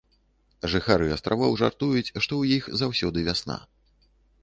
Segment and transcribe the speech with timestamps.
[0.73, 3.63] Жыхары астравоў жартуюць, што ў іх заўсёды вясна.